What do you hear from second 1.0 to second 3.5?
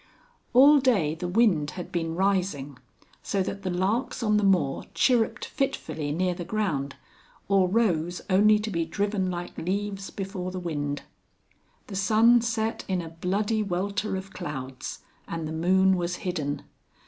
the wind had been rising, so